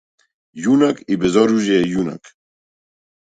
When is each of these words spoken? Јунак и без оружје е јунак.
Јунак 0.61 1.03
и 1.15 1.17
без 1.25 1.37
оружје 1.41 1.77
е 1.83 1.85
јунак. 1.93 2.33